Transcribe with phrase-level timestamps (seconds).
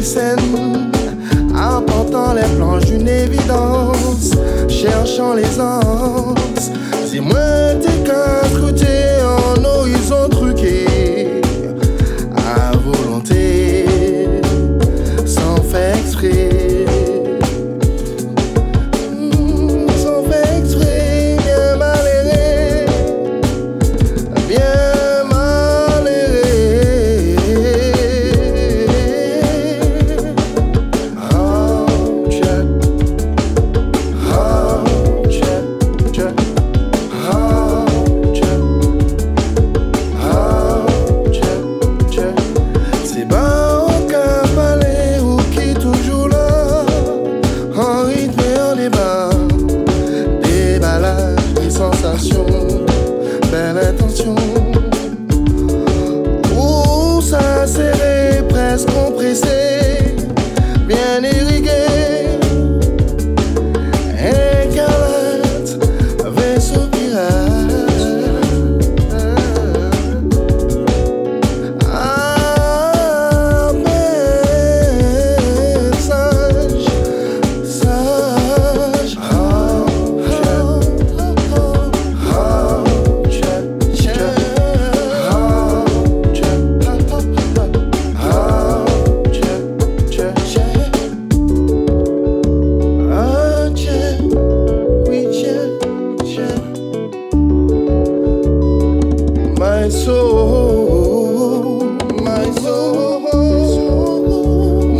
[0.00, 0.90] une scène,
[1.54, 4.30] apportant les planches d'une évidence,
[4.66, 6.70] cherchant les anses.
[7.06, 7.69] C'est moi
[53.50, 54.59] belle attention.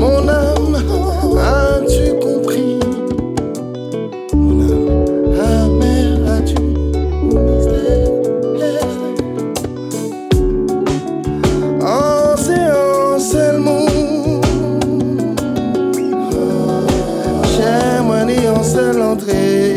[0.01, 0.77] Mon âme,
[1.39, 2.79] as-tu compris?
[4.35, 4.89] Mon âme,
[5.41, 6.57] A mère, as-tu
[11.83, 13.87] en séance seulement?
[17.57, 19.70] cher moyené en seule entrée.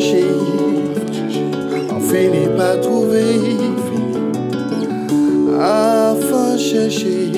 [0.00, 0.24] chercher,
[1.90, 3.24] enfin n'est pas trouvé,
[5.58, 7.32] enfin chercher.